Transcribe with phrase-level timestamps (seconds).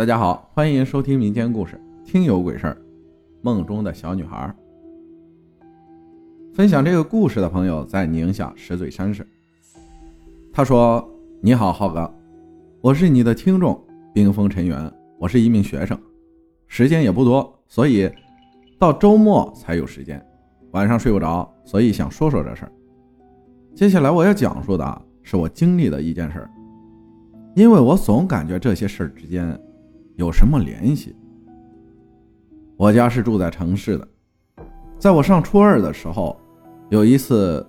[0.00, 1.78] 大家好，欢迎收听民间故事
[2.10, 2.72] 《听有鬼事儿》。
[3.42, 4.50] 梦中的小女孩。
[6.54, 9.28] 分享这个故事的朋友在宁夏石嘴山市。
[10.54, 11.06] 他说
[11.42, 12.10] ：“你好，浩哥，
[12.80, 13.78] 我是你的听众，
[14.14, 14.90] 冰封尘缘。
[15.18, 16.00] 我是一名学生，
[16.66, 18.10] 时间也不多，所以
[18.78, 20.18] 到周末才有时间。
[20.70, 22.72] 晚上睡不着，所以想说说这事儿。
[23.74, 26.50] 接下来我要讲述的是我经历的一件事儿，
[27.54, 29.60] 因为我总感觉这些事儿之间
[30.20, 31.16] 有什么联系。”
[32.76, 34.06] 我家是住在城市的，
[34.98, 36.38] 在我上初二的时候，
[36.90, 37.66] 有一次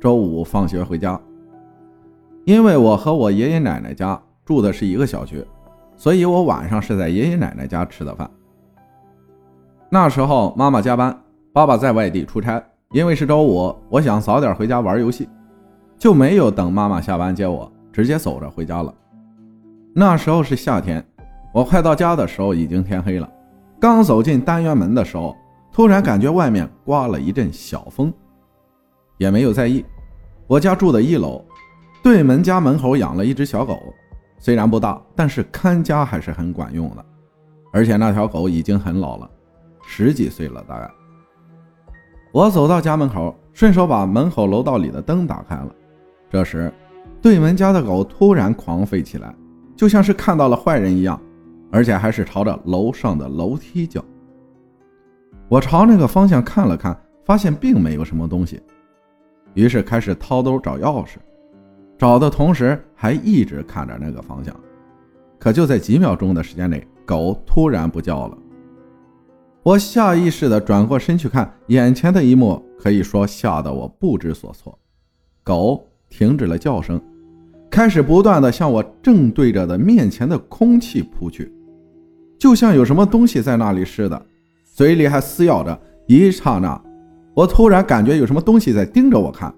[0.00, 1.20] 周五放学回家，
[2.44, 5.44] 因为我和我爷爷奶奶家住的是一个小区，
[5.96, 8.30] 所以我晚上是在爷爷奶奶家吃的饭。
[9.90, 11.16] 那时候妈妈加班，
[11.52, 12.62] 爸爸在外地出差，
[12.92, 15.28] 因为是周五，我想早点回家玩游戏，
[15.96, 18.94] 就没有等妈妈下班接我，直接走着回家了。
[19.94, 21.04] 那时候是夏天，
[21.58, 23.28] 我快到家的时候已经天黑了。
[23.80, 25.36] 刚走进单元门的时候，
[25.72, 28.14] 突然感觉外面刮了一阵小风，
[29.16, 29.84] 也没有在意。
[30.46, 31.44] 我家住的一楼，
[32.00, 33.76] 对门家门口养了一只小狗，
[34.38, 37.04] 虽然不大，但是看家还是很管用的。
[37.72, 39.28] 而且那条狗已经很老了，
[39.84, 40.88] 十几岁了大概。
[42.30, 45.74] 我走到家门口，顺手把门口楼道里的灯打开了。
[46.30, 46.72] 这时，
[47.20, 49.34] 对门家的狗突然狂吠起来，
[49.74, 51.20] 就像是看到了坏人一样。
[51.70, 54.04] 而且还是朝着楼上的楼梯叫。
[55.48, 58.60] 我朝那个方向看了看，发现并没有什么东西，
[59.54, 61.16] 于是开始掏兜找钥匙，
[61.96, 64.54] 找的同时还一直看着那个方向。
[65.38, 68.36] 可就在几秒钟的时间内，狗突然不叫了。
[69.62, 74.78] 我下意识地转过身去看，眼前的一幕可以说吓得我不知所措。
[75.44, 77.00] 狗停止了叫声，
[77.70, 81.52] 开始不断地向我正对着的面前的空气扑去。
[82.38, 84.26] 就像有什么东西在那里似的，
[84.64, 85.78] 嘴里还撕咬着。
[86.06, 86.80] 一刹那，
[87.34, 89.52] 我突然感觉有什么东西在盯着我看，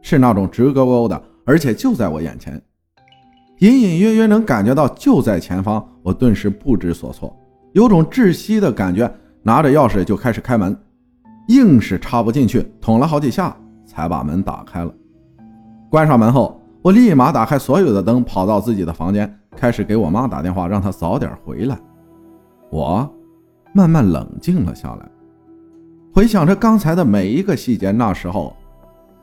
[0.00, 2.58] 是那种直勾勾的，而且就在我眼前，
[3.58, 5.86] 隐隐约约能感觉到就在前方。
[6.02, 7.36] 我顿时不知所措，
[7.72, 10.74] 有种窒息的感觉，拿着钥匙就开始开门，
[11.48, 13.54] 硬是插不进去，捅了好几下
[13.84, 14.90] 才把门打开了。
[15.90, 21.78] 关上门后，我立马打开所有的灯，跑到自己的房间，开始给我妈打电话，让她早点回来。
[22.70, 23.08] 我
[23.72, 25.08] 慢慢冷静了下来，
[26.14, 27.90] 回想着刚才的每一个细节。
[27.90, 28.56] 那时候，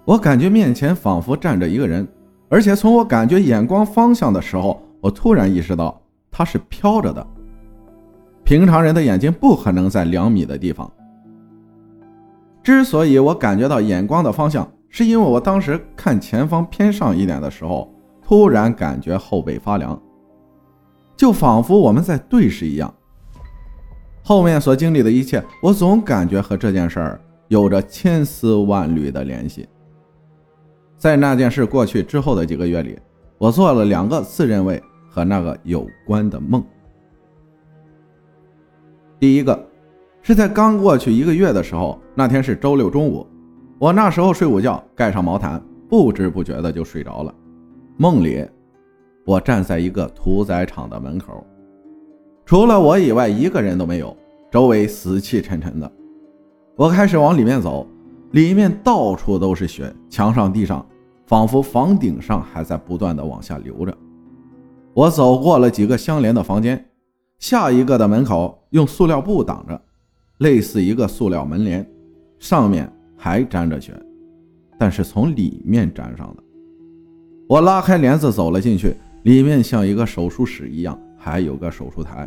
[0.05, 2.07] 我感觉面前仿佛站着一个人，
[2.49, 7.25] 而且从我感觉眼光方向的时候，我突然意识到他是飘着的。
[8.43, 10.89] 平常人的眼睛不可能在两米的地方。
[12.63, 19.97] 之所以我感觉到眼光的方向，是因为我当时看前方偏上一点的时候，突然感觉后背发凉，
[21.15, 22.93] 就仿佛我们在对视一样。
[24.27, 29.65] 后面所经历的一切，我总感觉和这件事儿有着千丝万缕的联系。
[30.97, 32.99] 在那件事过去之后的几个月里，
[33.37, 36.61] 我做了两个自认为和那个有关的梦。
[39.17, 39.65] 第一个
[40.21, 43.25] 是在刚过去一个月的时候，那天是周六中午，
[43.79, 47.33] 我那时候睡午觉，盖上毛毯，不知不觉的就睡着了。
[47.95, 48.45] 梦里，
[49.25, 51.47] 我站在一个屠宰场的门口。
[52.47, 54.15] 除了我以外，一个人都没有，
[54.49, 55.91] 周围死气沉沉的。
[56.77, 57.85] 我开始往里面走，
[58.31, 60.87] 里面到处都是血，墙上、地上，
[61.25, 63.93] 仿佛房顶上还在不断的往下流着。
[64.93, 66.85] 我走过了几个相连的房间，
[67.37, 69.81] 下一个的门口用塑料布挡着，
[70.37, 71.85] 类似一个塑料门帘，
[72.39, 73.93] 上面还沾着血，
[74.79, 76.41] 但是从里面沾上的。
[77.49, 82.25] 我拉开帘子走了进去，里面像一个手术室一样，还有个手术台。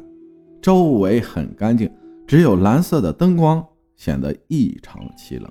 [0.60, 1.90] 周围很干净，
[2.26, 3.64] 只有蓝色的灯光
[3.96, 5.50] 显得异常凄冷。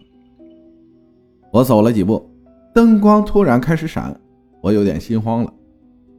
[1.52, 2.30] 我走了几步，
[2.74, 4.16] 灯光突然开始闪，
[4.62, 5.54] 我有点心慌了。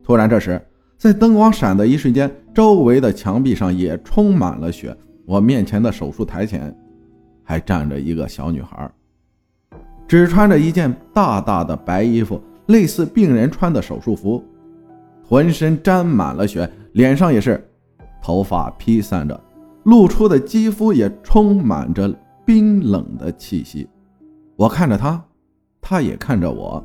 [0.02, 0.60] 突然，这时
[0.96, 4.96] 在灯光闪的一瞬间，周围的墙壁上也充满了血。
[5.24, 6.76] 我面前的手术台前
[7.44, 8.90] 还站着一个小女孩，
[10.08, 14.42] 只穿着一件大大的白衣服，类似病人穿的手术服，
[15.24, 17.64] 浑身沾满了血，脸上也是。
[18.20, 19.40] 头发披散着，
[19.84, 22.14] 露出的肌肤也充满着
[22.44, 23.88] 冰冷的气息。
[24.56, 25.22] 我看着他，
[25.80, 26.84] 他也看着我。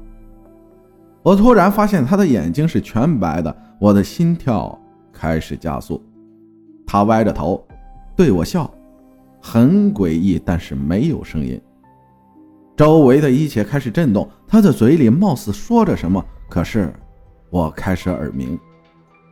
[1.22, 4.80] 我突然发现他的眼睛是全白的，我的心跳
[5.12, 6.02] 开始加速。
[6.86, 7.66] 他歪着头
[8.16, 8.72] 对我笑，
[9.42, 11.60] 很诡异，但是没有声音。
[12.78, 16.94] 周围的一切开始震动，他的嘴里貌似说着什么，可是
[17.50, 18.58] 我开始耳鸣。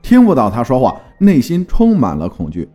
[0.03, 2.69] 听不到他说话，内心充满了恐惧。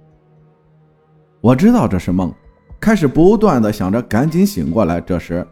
[1.42, 2.32] 我知道这是梦，
[2.80, 4.98] 开始不断的想着赶紧醒过来。
[4.98, 5.46] 这时，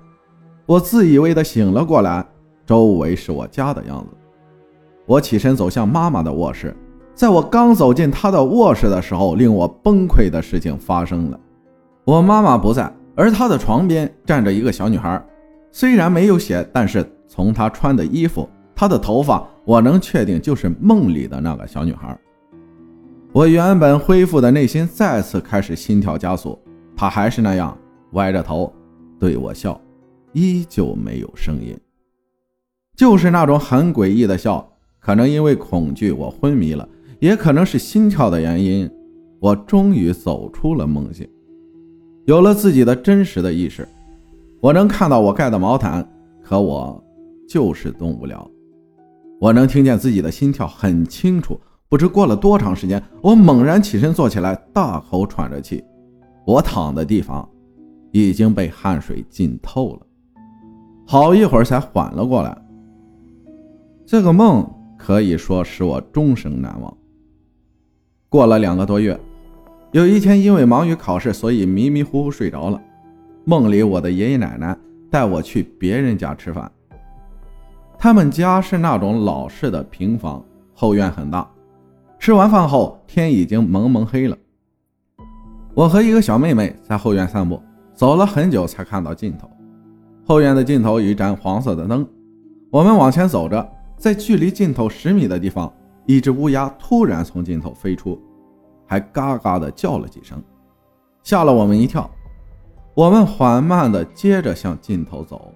[0.65, 2.27] 我自以为的醒了过来，
[2.65, 4.17] 周围是我家的样子。
[5.05, 6.75] 我起身走向妈妈的卧室，
[7.15, 11.39] 在我刚走进她的卧室的时候，令我崩溃的事情发生了。
[12.05, 15.23] 我妈妈不在，而她的床边站着一个小女孩，
[15.71, 22.17] 虽然没有血，但是从她穿的衣服、她的头发，我能确定就是梦里的那个小女孩。
[23.33, 26.59] 我原本恢复的内心再次开始心跳加速，
[26.95, 27.77] 她还是那样
[28.13, 28.71] 歪着头
[29.19, 29.81] 对我笑，
[30.35, 31.75] 依旧没有声音，
[32.95, 34.71] 就是那种很诡异的笑。
[35.01, 36.87] 可能因为恐惧，我昏迷了，
[37.21, 38.91] 也可能是心跳的原因，
[39.41, 41.27] 我终于走出了梦境，
[42.27, 43.89] 有了自己的真实的意识。
[44.61, 46.07] 我能看到我盖的毛毯，
[46.43, 47.03] 可我
[47.49, 48.51] 就是动不了。
[49.39, 51.61] 我能听见自己的心跳很清楚。
[51.89, 55.85] 不知过了多长时间，我猛然起身坐起来，大口喘着气。
[56.45, 57.49] 我躺的地方
[58.11, 60.01] 已经被汗水浸透了，
[61.07, 62.57] 好一会儿才缓了过来。
[64.05, 64.69] 这个梦
[64.99, 66.97] 可以说使我终生难忘。
[68.29, 69.19] 过了两个多月，
[69.93, 72.81] 有一天因为忙于考试，所以迷迷糊糊睡着了。
[73.45, 74.77] 梦里，我的爷爷奶奶
[75.09, 76.71] 带我去别人家吃饭。
[77.99, 80.45] 他们家是那种老式的平房，
[80.75, 81.49] 后院很大。
[82.19, 84.37] 吃完饭后，天已经蒙蒙黑了。
[85.75, 87.61] 我和一个小妹妹在后院散步，
[87.95, 89.51] 走了很久才看到尽头。
[90.27, 92.07] 后院的尽头有一盏黄色的灯。
[92.71, 93.67] 我们往前走着，
[93.97, 95.73] 在距离尽头十米的地方，
[96.05, 98.21] 一只乌鸦突然从尽头飞出，
[98.87, 100.43] 还嘎嘎地叫了几声，
[101.23, 102.11] 吓了我们一跳。
[102.95, 105.53] 我们缓慢地接着向尽头走，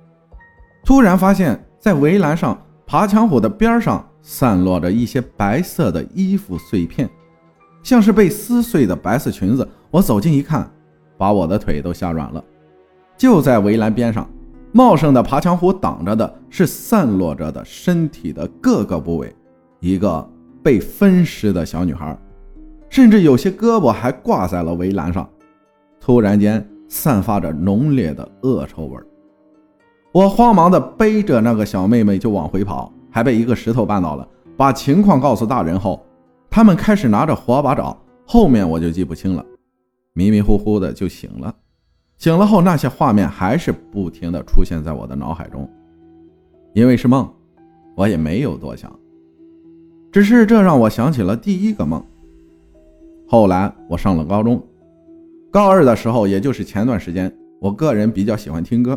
[0.91, 4.05] 突然发现，在围栏上爬墙虎的边上。
[4.23, 7.09] 散落着一些白色的衣服碎片，
[7.83, 9.67] 像是被撕碎的白色裙子。
[9.91, 10.71] 我走近一看，
[11.17, 12.45] 把我的腿都吓软了。
[13.17, 14.29] 就在围栏边上，
[14.73, 19.35] 茂盛的爬墙虎挡着的是散落着的身体的各个部位，
[19.79, 20.29] 一个
[20.63, 22.19] 被分尸的小女孩，
[22.91, 25.27] 甚至有些胳膊还挂在了围栏上。
[25.99, 28.99] 突然间，散发着浓烈的恶臭味
[30.13, 32.93] 我慌忙地背着那个小妹妹就往回跑。
[33.13, 34.25] 还被一个石头绊倒了。
[34.57, 36.01] 把情况告诉大人后，
[36.49, 38.01] 他们开始拿着火把找。
[38.25, 39.45] 后面我就记不清了，
[40.13, 41.53] 迷迷糊糊的就醒了。
[42.19, 45.69] 醒了后，那些画面还是不停的出现在我的脑海中。
[46.73, 47.29] 因为是梦，
[47.97, 48.89] 我也没有多想，
[50.13, 52.01] 只是这让我想起了第一个梦。
[53.27, 54.63] 后来我上了高中，
[55.51, 58.97] 高二的时候，也就是前段时间，我个人比较喜欢听歌。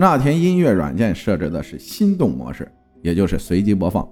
[0.00, 2.70] 那天音乐软件设置的是心动模式。
[3.00, 4.06] 也就是随机播放，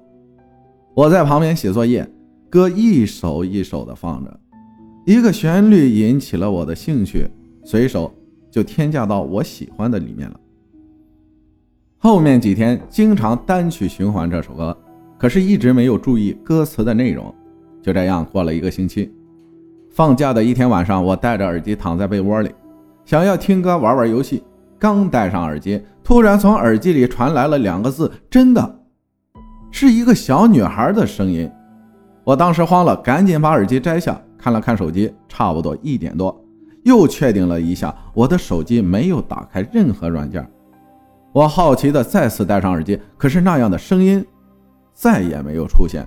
[0.94, 2.08] 我在旁边写作业，
[2.48, 4.40] 歌一首一首的放着，
[5.04, 7.28] 一个旋律引起了我的兴趣，
[7.64, 8.14] 随手
[8.48, 10.40] 就添加到我喜欢的里面了。
[11.98, 14.78] 后面几天经常单曲循环这首歌，
[15.18, 17.34] 可是一直没有注意歌词的内容。
[17.82, 19.12] 就这样过了一个星期，
[19.90, 22.50] 放假的一天晚上，我戴着耳机躺在被窝里，
[23.04, 24.44] 想要听歌玩玩游戏。
[24.78, 28.80] 刚戴上耳机，突然从耳机里传来了两个字：“真的，
[29.70, 31.50] 是一个小女孩的声音。”
[32.24, 36.44] 我当时慌了，赶紧把耳机摘下，看了看手机，差不多一点多，
[36.84, 40.46] 又确定了一下，我的手机没有打开任何软件。
[41.32, 44.24] 我好奇的再次戴上耳机，可是那样的声音
[44.92, 46.04] 再也没有出现。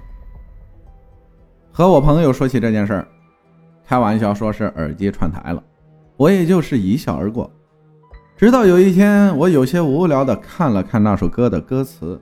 [1.72, 3.08] 和我朋友说起这件事儿，
[3.86, 5.64] 开玩笑说是耳机串台了，
[6.18, 7.50] 我也就是一笑而过。
[8.40, 12.18] 直到有一天，我有些无聊地看了看那首歌的歌词，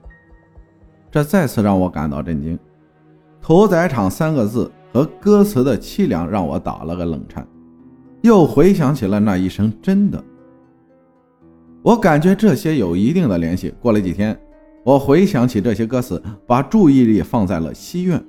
[1.12, 2.58] 这再次让我感到震惊。
[3.40, 7.46] “屠宰场”三个字和歌词的凄凉让我打了个冷颤，
[8.22, 10.20] 又回想起了那一声“真的”。
[11.82, 13.72] 我感觉这些有一定的联系。
[13.80, 14.36] 过了几天，
[14.82, 18.20] 我回想起这些歌词，把注意力放在了西苑。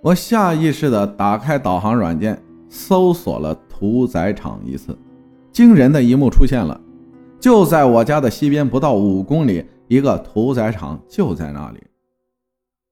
[0.00, 4.96] 我下意识地打开导航软件，搜索了“屠宰场”一次。
[5.54, 6.78] 惊人的一幕出现了，
[7.38, 11.78] 就在我家的西边不到五公里，一个屠宰场就在那里。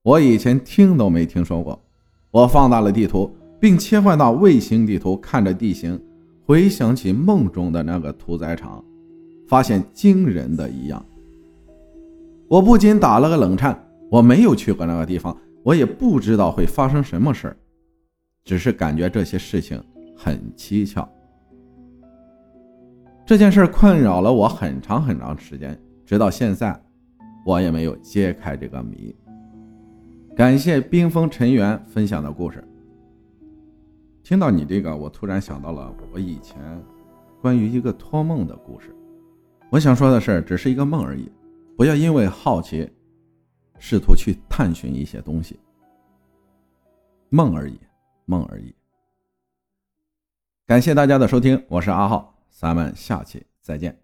[0.05, 1.77] 我以前听都没听说过。
[2.31, 3.29] 我放大了地图，
[3.59, 6.01] 并切换到卫星地图，看着地形，
[6.47, 8.83] 回想起梦中的那个屠宰场，
[9.49, 11.05] 发现惊人的一样。
[12.47, 13.77] 我不禁打了个冷颤。
[14.09, 17.57] 我没有去过那个地方，我也不知道会发生什么事，
[18.45, 19.83] 只是感觉这些事情
[20.17, 21.09] 很蹊跷。
[23.33, 25.75] 这件事困扰了我很长很长时间，
[26.05, 26.79] 直到现在，
[27.47, 29.17] 我也没有揭开这个谜。
[30.37, 32.63] 感谢冰封尘缘分享的故事。
[34.23, 36.61] 听到你这个，我突然想到了我以前
[37.41, 38.95] 关于一个托梦的故事。
[39.71, 41.33] 我想说的是，只是一个梦而已，
[41.75, 42.87] 不要因为好奇，
[43.79, 45.59] 试图去探寻一些东西。
[47.31, 47.81] 梦而已，
[48.27, 48.75] 梦而已。
[50.67, 54.02] 感谢大家的收听，我是阿浩，咱们下期再见。